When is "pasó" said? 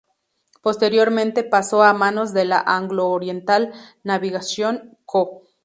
1.43-1.83